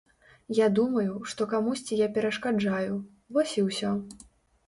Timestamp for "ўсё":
3.67-3.91